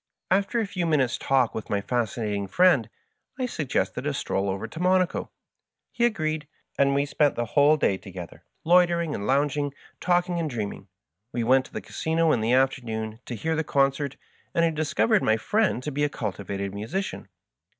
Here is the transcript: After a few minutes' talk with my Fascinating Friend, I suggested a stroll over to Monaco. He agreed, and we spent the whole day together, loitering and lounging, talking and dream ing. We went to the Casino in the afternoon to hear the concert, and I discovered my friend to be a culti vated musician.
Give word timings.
After 0.31 0.59
a 0.59 0.65
few 0.65 0.87
minutes' 0.87 1.19
talk 1.19 1.53
with 1.53 1.69
my 1.69 1.79
Fascinating 1.79 2.47
Friend, 2.47 2.89
I 3.37 3.45
suggested 3.45 4.07
a 4.07 4.15
stroll 4.15 4.49
over 4.49 4.67
to 4.67 4.79
Monaco. 4.79 5.29
He 5.91 6.05
agreed, 6.05 6.47
and 6.75 6.95
we 6.95 7.05
spent 7.05 7.35
the 7.35 7.45
whole 7.53 7.77
day 7.77 7.97
together, 7.97 8.43
loitering 8.63 9.13
and 9.13 9.27
lounging, 9.27 9.75
talking 9.99 10.39
and 10.39 10.49
dream 10.49 10.73
ing. 10.73 10.87
We 11.31 11.43
went 11.43 11.65
to 11.67 11.71
the 11.73 11.81
Casino 11.81 12.31
in 12.31 12.41
the 12.41 12.51
afternoon 12.53 13.19
to 13.27 13.35
hear 13.35 13.55
the 13.55 13.63
concert, 13.63 14.17
and 14.55 14.65
I 14.65 14.71
discovered 14.71 15.21
my 15.21 15.37
friend 15.37 15.83
to 15.83 15.91
be 15.91 16.03
a 16.03 16.09
culti 16.09 16.47
vated 16.47 16.73
musician. 16.73 17.27